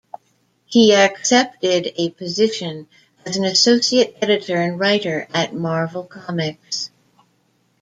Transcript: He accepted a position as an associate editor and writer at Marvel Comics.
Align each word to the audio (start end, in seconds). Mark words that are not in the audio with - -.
He 0.65 0.95
accepted 0.95 1.93
a 1.95 2.09
position 2.09 2.87
as 3.23 3.37
an 3.37 3.45
associate 3.45 4.17
editor 4.19 4.57
and 4.57 4.79
writer 4.79 5.27
at 5.31 5.53
Marvel 5.53 6.05
Comics. 6.05 6.89